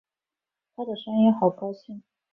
[0.75, 2.01] 她的声音好高兴